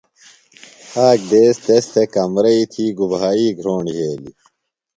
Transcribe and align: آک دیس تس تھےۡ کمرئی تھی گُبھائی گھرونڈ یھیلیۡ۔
آک 1.07 1.19
دیس 1.29 1.55
تس 1.65 1.85
تھےۡ 1.91 2.09
کمرئی 2.13 2.63
تھی 2.71 2.85
گُبھائی 2.97 3.47
گھرونڈ 3.59 3.87
یھیلیۡ۔ 3.95 4.35